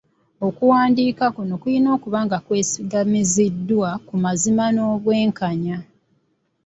[0.47, 5.77] Okuwandiika kuno kulina okuba nga kwesigamiziddwa ku mazima n’obwenkanya.